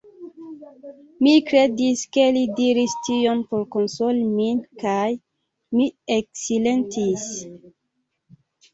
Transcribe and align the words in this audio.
Mi 1.25 1.33
kredis, 1.49 2.01
ke 2.17 2.25
li 2.39 2.41
diris 2.61 2.97
tion 3.09 3.45
por 3.53 3.63
konsoli 3.77 4.27
min 4.41 4.67
kaj 4.87 5.13
mi 5.77 5.89
eksilentis. 6.21 7.33